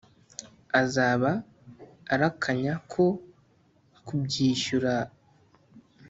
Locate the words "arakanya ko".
2.13-3.05